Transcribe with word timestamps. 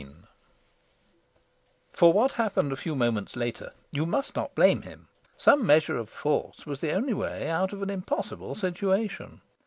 XVI 0.01 0.15
For 1.93 2.11
what 2.11 2.31
happened 2.31 2.71
a 2.71 2.75
few 2.75 2.95
moments 2.95 3.35
later 3.35 3.71
you 3.91 4.07
must 4.07 4.35
not 4.35 4.55
blame 4.55 4.81
him. 4.81 5.09
Some 5.37 5.63
measure 5.63 5.95
of 5.99 6.09
force 6.09 6.65
was 6.65 6.81
the 6.81 6.91
only 6.93 7.13
way 7.13 7.47
out 7.47 7.71
of 7.71 7.83
an 7.83 7.91
impossible 7.91 8.55
situation. 8.55 9.41